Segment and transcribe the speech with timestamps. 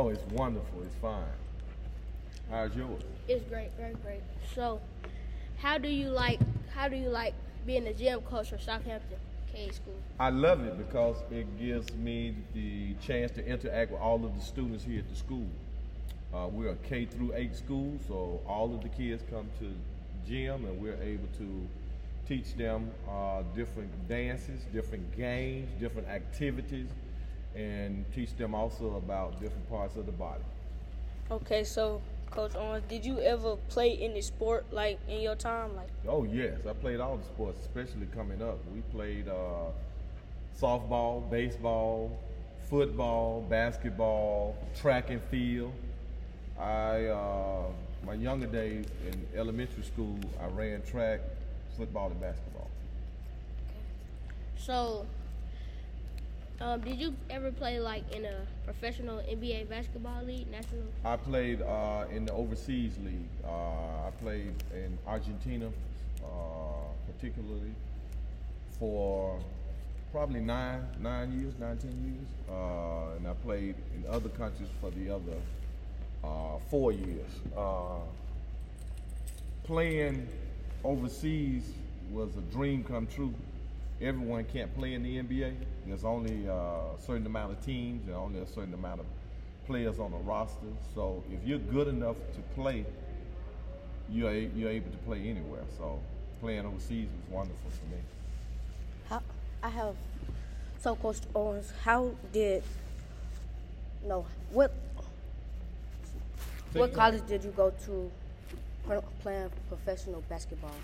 [0.00, 0.80] Oh, it's wonderful.
[0.80, 1.26] It's fine.
[2.50, 3.02] How's yours?
[3.28, 4.22] It's great, great, great.
[4.54, 4.80] So,
[5.58, 6.40] how do you like
[6.74, 7.34] how do you like
[7.66, 9.18] being a gym coach for Southampton
[9.52, 10.00] K School?
[10.18, 14.40] I love it because it gives me the chance to interact with all of the
[14.40, 15.46] students here at the school.
[16.32, 19.70] Uh, we're a K through 8 school, so all of the kids come to
[20.26, 21.68] gym and we're able to
[22.26, 26.88] teach them uh, different dances, different games, different activities,
[27.54, 30.42] and teach them also about different parts of the body.
[31.30, 32.00] Okay, so
[32.30, 35.74] Coach Owens, did you ever play any sport like in your time?
[35.76, 38.58] Like Oh yes, I played all the sports, especially coming up.
[38.74, 39.70] We played uh,
[40.60, 42.18] softball, baseball,
[42.68, 45.72] football, basketball, track and field.
[46.58, 47.64] I uh,
[48.06, 51.20] my younger days in elementary school, I ran track,
[51.76, 52.70] football, and basketball.
[53.68, 53.80] Okay.
[54.58, 55.06] So,
[56.60, 60.82] um, did you ever play like in a professional NBA basketball league, national?
[61.04, 63.28] I played uh, in the overseas league.
[63.44, 65.70] Uh, I played in Argentina,
[66.22, 66.28] uh,
[67.06, 67.72] particularly
[68.78, 69.40] for
[70.12, 74.90] probably nine nine years, nine ten years, uh, and I played in other countries for
[74.90, 75.38] the other
[76.22, 77.30] uh, four years.
[77.56, 78.00] Uh,
[79.64, 80.28] playing
[80.84, 81.72] overseas
[82.10, 83.32] was a dream come true.
[84.00, 85.54] Everyone can't play in the NBA.
[85.86, 89.06] There's only uh, a certain amount of teams and only a certain amount of
[89.66, 90.72] players on the roster.
[90.94, 92.86] So if you're good enough to play,
[94.10, 95.64] you're, you're able to play anywhere.
[95.76, 96.00] So
[96.40, 98.00] playing overseas was wonderful for me.
[99.08, 99.22] how
[99.62, 99.94] I have
[100.82, 102.62] so Coach Owens, how did
[104.06, 104.72] no what
[106.72, 108.10] what college did you go to
[109.22, 110.74] playing professional basketball?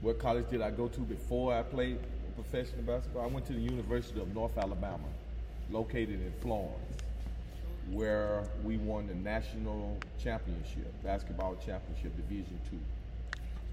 [0.00, 1.98] What college did I go to before I played
[2.36, 3.22] professional basketball?
[3.22, 5.08] I went to the University of North Alabama,
[5.70, 6.96] located in Florence,
[7.90, 12.78] where we won the national championship, basketball championship, Division Two.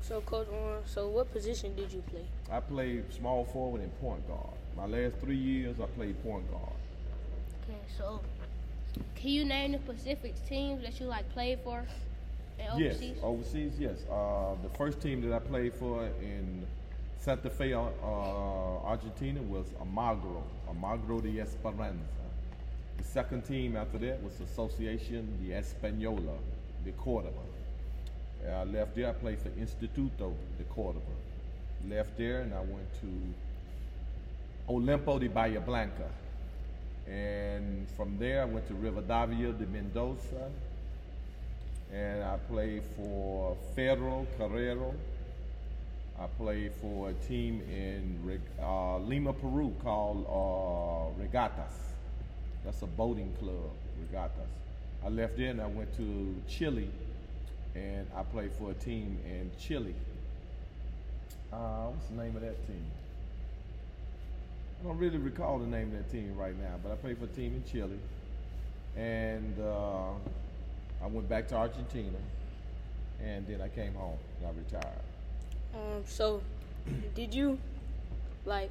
[0.01, 2.25] So Coach Warren, so what position did you play?
[2.51, 4.55] I played small forward and point guard.
[4.75, 6.73] My last three years, I played point guard.
[7.63, 8.21] Okay, so
[9.15, 11.85] can you name the specific teams that you like played for
[12.59, 13.17] and Yes, overseas?
[13.23, 13.97] overseas, yes.
[14.11, 16.65] Uh, the first team that I played for in
[17.23, 17.79] Santa Fe, uh,
[18.83, 22.25] Argentina was Almagro, Almagro de Esperanza.
[22.97, 26.35] The second team after that was Association de Española
[26.83, 27.39] de Cordoba.
[28.45, 30.99] I left there, I played for Instituto de Cordoba.
[31.89, 33.07] Left there and I went to
[34.67, 36.09] Olimpo de Bahia Blanca.
[37.07, 40.51] And from there, I went to Rivadavia de Mendoza,
[41.93, 44.93] and I played for Federal Carrero.
[46.23, 51.73] I played for a team in uh, Lima, Peru called uh, Regatas.
[52.63, 54.47] That's a boating club, Regatas.
[55.05, 56.89] I left there and I went to Chile,
[57.75, 59.93] and I played for a team in Chile.
[61.51, 62.85] Uh, what's the name of that team?
[64.79, 67.25] I don't really recall the name of that team right now, but I played for
[67.25, 67.99] a team in Chile,
[68.95, 70.11] and uh,
[71.03, 72.17] I went back to Argentina,
[73.21, 75.12] and then I came home and I retired.
[75.73, 76.41] Um, so
[77.15, 77.57] did you
[78.45, 78.69] like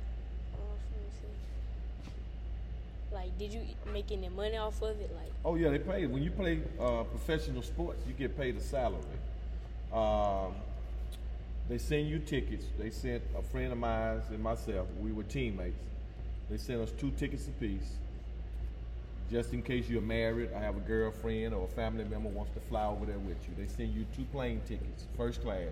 [3.12, 3.60] like did you
[3.92, 5.10] make any money off of it?
[5.14, 6.06] Like Oh yeah, they pay.
[6.06, 9.02] When you play uh, professional sports, you get paid a salary.
[9.92, 10.54] Um,
[11.68, 12.64] they send you tickets.
[12.78, 14.86] They sent a friend of mine and myself.
[15.00, 15.84] We were teammates.
[16.48, 17.96] They sent us two tickets apiece.
[19.30, 22.60] Just in case you're married, I have a girlfriend or a family member wants to
[22.60, 23.54] fly over there with you.
[23.56, 25.68] They send you two plane tickets, first class.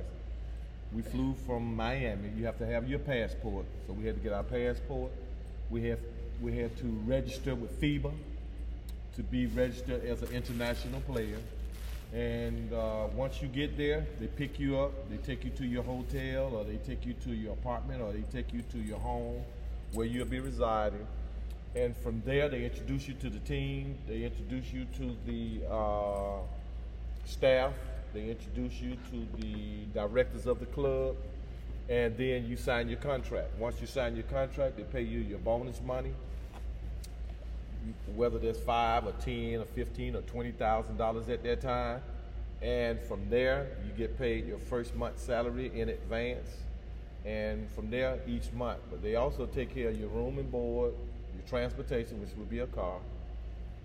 [0.92, 2.30] We flew from Miami.
[2.36, 5.12] You have to have your passport, so we had to get our passport.
[5.70, 6.00] We have
[6.40, 8.12] we had to register with FIBA
[9.16, 11.38] to be registered as an international player.
[12.12, 15.84] And uh, once you get there, they pick you up, they take you to your
[15.84, 19.42] hotel, or they take you to your apartment, or they take you to your home
[19.92, 21.06] where you'll be residing.
[21.76, 26.38] And from there, they introduce you to the team, they introduce you to the uh,
[27.26, 27.74] staff,
[28.12, 31.16] they introduce you to the directors of the club,
[31.88, 33.56] and then you sign your contract.
[33.58, 36.12] Once you sign your contract, they pay you your bonus money,
[38.14, 42.00] whether there's five or ten or fifteen or twenty thousand dollars at that time,
[42.62, 46.48] and from there you get paid your first month's salary in advance,
[47.24, 48.80] and from there each month.
[48.90, 50.92] But they also take care of your room and board,
[51.34, 52.98] your transportation, which would be a car.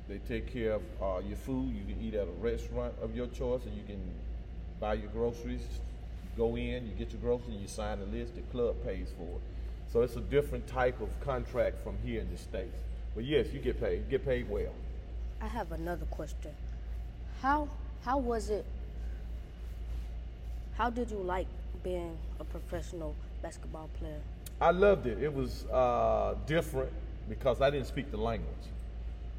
[0.07, 1.73] They take care of uh, your food.
[1.73, 4.01] You can eat at a restaurant of your choice, and you can
[4.79, 5.65] buy your groceries.
[6.37, 8.35] Go in, you get your groceries, you sign a list.
[8.35, 9.41] The club pays for it.
[9.91, 12.77] So it's a different type of contract from here in the States.
[13.15, 13.99] But yes, you get paid.
[13.99, 14.73] You get paid well.
[15.41, 16.51] I have another question.
[17.41, 17.69] How
[18.03, 18.65] how was it?
[20.75, 21.47] How did you like
[21.83, 24.19] being a professional basketball player?
[24.59, 25.21] I loved it.
[25.23, 26.91] It was uh, different
[27.29, 28.65] because I didn't speak the language.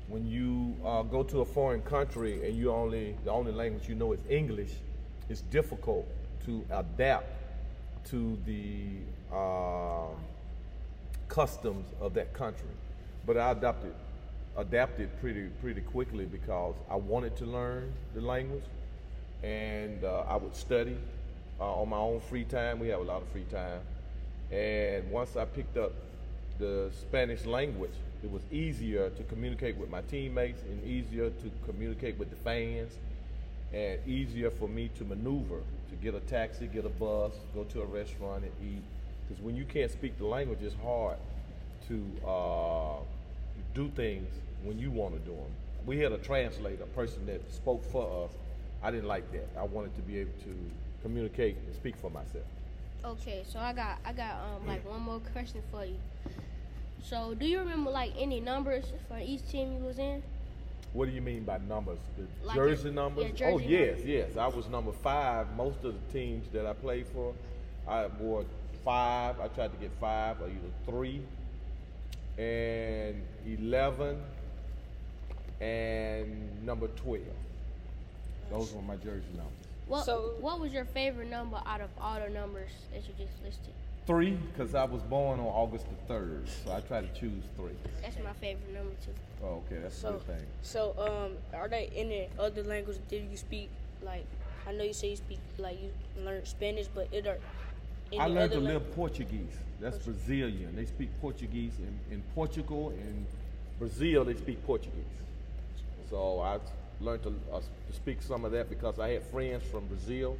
[0.08, 3.96] When you uh, go to a foreign country and you only the only language you
[3.96, 4.70] know is English,
[5.28, 6.06] it's difficult
[6.44, 7.26] to adapt
[8.10, 8.86] to the
[9.34, 10.14] uh,
[11.28, 12.68] customs of that country.
[13.26, 13.94] But I adapted
[14.56, 18.64] adapted pretty pretty quickly because I wanted to learn the language,
[19.42, 20.96] and uh, I would study
[21.58, 22.78] uh, on my own free time.
[22.78, 23.80] We have a lot of free time,
[24.52, 25.92] and once I picked up
[26.58, 27.90] the Spanish language,
[28.26, 32.92] it was easier to communicate with my teammates and easier to communicate with the fans,
[33.72, 37.82] and easier for me to maneuver to get a taxi, get a bus, go to
[37.82, 38.82] a restaurant and eat.
[39.28, 41.18] Because when you can't speak the language, it's hard
[41.86, 42.98] to uh,
[43.74, 44.28] do things
[44.64, 45.52] when you want to do them.
[45.84, 48.32] We had a translator, a person that spoke for us.
[48.82, 49.48] I didn't like that.
[49.56, 50.54] I wanted to be able to
[51.02, 52.44] communicate and speak for myself.
[53.04, 55.96] Okay, so I got I got um like one more question for you.
[57.08, 60.22] So do you remember like any numbers for each team you was in?
[60.92, 61.98] What do you mean by numbers?
[62.16, 63.32] The Like jersey your- numbers?
[63.38, 64.06] yeah, oh yes, numbers.
[64.06, 64.36] yes.
[64.36, 65.54] I was number five.
[65.56, 67.32] Most of the teams that I played for,
[67.86, 68.44] I wore
[68.84, 69.38] five.
[69.40, 71.22] I tried to get five or either three,
[72.38, 74.20] and eleven,
[75.60, 77.22] and number twelve.
[78.50, 79.52] Those were my jersey numbers.
[79.86, 83.40] What So- what was your favorite number out of all the numbers that you just
[83.44, 83.74] listed?
[84.06, 87.72] Three, because I was born on August the third, so I try to choose three.
[88.02, 89.10] That's my favorite number too.
[89.42, 90.46] Oh, okay, that's a So, good thing.
[90.62, 93.68] so um, are there any other language did you speak?
[94.04, 94.24] Like,
[94.64, 95.90] I know you say you speak like you
[96.24, 97.38] learned Spanish, but it are
[98.12, 99.56] any I learned other a little lang- Portuguese.
[99.80, 100.76] That's Brazilian.
[100.76, 102.90] They speak Portuguese in, in Portugal.
[102.90, 103.26] In
[103.80, 105.02] Brazil, they speak Portuguese.
[106.10, 106.58] So I
[107.00, 110.38] learned to, uh, to speak some of that because I had friends from Brazil.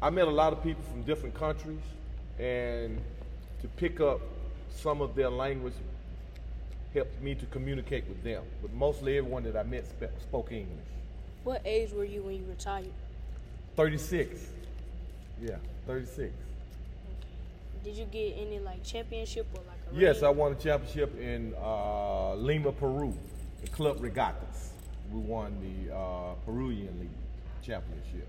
[0.00, 1.78] I met a lot of people from different countries,
[2.38, 3.00] and
[3.60, 4.20] to pick up
[4.74, 5.74] some of their language
[6.94, 8.42] helped me to communicate with them.
[8.60, 10.86] But mostly everyone that I met sp- spoke English.
[11.44, 12.90] What age were you when you retired?
[13.76, 14.38] 36.
[15.40, 15.56] Yeah,
[15.86, 16.32] 36.
[17.82, 20.24] Did you get any like championship or like a Yes, ring?
[20.26, 23.12] I won a championship in uh, Lima, Peru,
[23.62, 24.68] the Club Regatas.
[25.12, 27.08] We won the uh, Peruvian League
[27.62, 28.28] championship,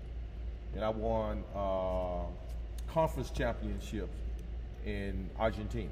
[0.74, 2.24] and I won uh,
[2.94, 4.16] conference championships
[4.86, 5.90] in Argentina.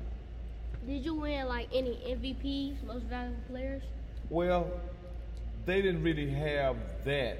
[0.86, 3.82] Did you win like any MVPs, most valuable players?
[4.30, 4.70] Well,
[5.66, 7.38] they didn't really have that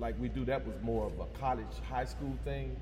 [0.00, 0.46] like we do.
[0.46, 2.74] That was more of a college, high school thing.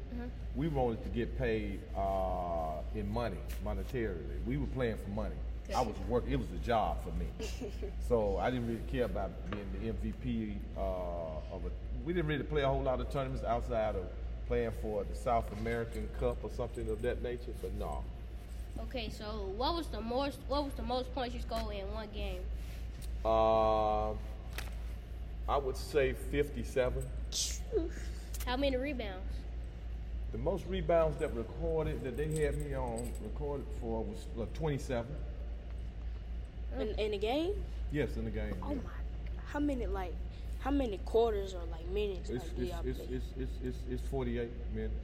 [0.54, 4.44] We wanted to get paid uh, in money, monetarily.
[4.46, 5.34] We were playing for money.
[5.75, 6.32] I was working.
[6.32, 7.26] It was a job for me.
[8.08, 9.66] so I didn't really care about being
[10.02, 11.70] the MVP uh, of a.
[12.04, 14.04] We didn't really play a whole lot of tournaments outside of
[14.50, 17.55] playing for the South American Cup or something of that nature.
[17.62, 18.02] But no,
[18.82, 22.08] Okay, so what was the most what was the most points you scored in one
[22.12, 22.40] game?
[23.25, 24.11] uh,
[25.49, 27.02] I would say 57.
[28.45, 29.35] How many rebounds?
[30.33, 35.07] The most rebounds that recorded that they had me on recorded for was uh, 27.
[36.80, 37.52] in, in the game.
[37.92, 38.54] Yes, in the game.
[38.64, 38.76] Oh yeah.
[38.76, 38.90] my!
[39.52, 40.14] How many like
[40.61, 43.17] how many quarters or like minutes It's, like do it's, y'all it's, play?
[43.17, 44.95] it's, it's, it's, it's 48 minutes.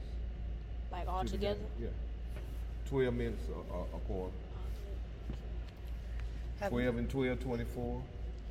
[0.91, 1.59] like all together?
[1.79, 1.87] Yeah.
[2.89, 4.33] 12 minutes a, a, a quarter.
[6.59, 8.01] Have 12 and 12, 24.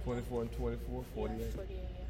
[0.05, 1.41] 24 and 24, 48.
[1.41, 2.05] Yeah, 48, yeah.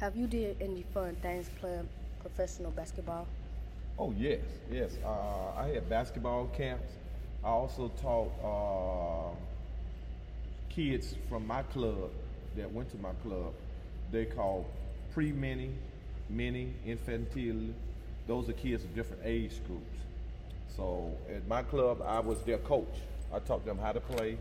[0.00, 1.88] Have you did any fun things playing
[2.20, 3.26] professional basketball?
[3.98, 4.92] Oh yes, yes.
[5.04, 6.92] Uh, I had basketball camps.
[7.44, 9.36] I also taught uh,
[10.68, 12.10] kids from my club
[12.56, 13.52] that went to my club.
[14.12, 14.66] They call
[15.14, 15.70] pre-mini,
[16.28, 17.74] mini, infantile.
[18.26, 19.98] Those are kids of different age groups.
[20.76, 22.94] So at my club, I was their coach.
[23.32, 24.36] I taught them how to play.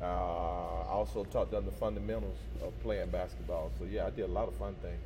[0.00, 3.70] Uh, I also taught them the fundamentals of playing basketball.
[3.78, 5.00] So yeah, I did a lot of fun things.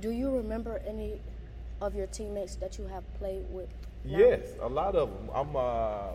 [0.00, 1.20] Do you remember any
[1.80, 3.68] of your teammates that you have played with?
[4.04, 4.18] now?
[4.18, 5.30] Yes, a lot of them.
[5.34, 6.12] I'm uh,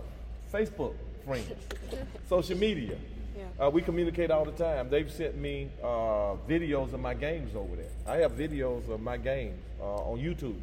[0.51, 0.93] Facebook
[1.25, 1.51] friends,
[2.29, 2.97] social media.
[3.37, 3.65] Yeah.
[3.65, 4.89] Uh, we communicate all the time.
[4.89, 7.91] They've sent me uh, videos of my games over there.
[8.07, 10.57] I have videos of my games uh, on YouTube.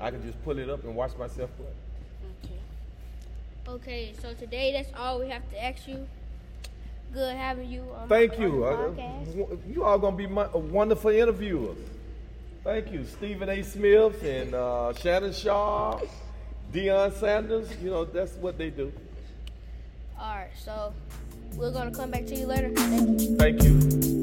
[0.00, 1.66] I can just pull it up and watch myself play.
[2.44, 2.60] Okay.
[3.68, 6.08] Okay, so today that's all we have to ask you.
[7.12, 8.64] Good having you on Thank you.
[8.64, 9.58] Uh, podcast.
[9.74, 11.78] you all gonna be my, uh, wonderful interviewers.
[12.64, 13.62] Thank you, Stephen A.
[13.62, 16.06] Smith and uh, Shannon Sharpe,
[16.72, 18.92] Deion Sanders, you know, that's what they do.
[20.18, 20.92] All right, so
[21.58, 22.70] we're gonna come back to you later.
[22.76, 23.36] Thank you.
[23.36, 24.17] Thank you.